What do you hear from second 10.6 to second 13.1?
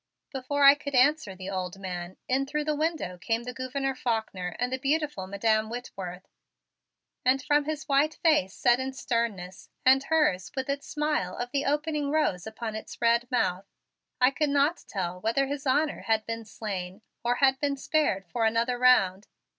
its smile of the opening rose upon its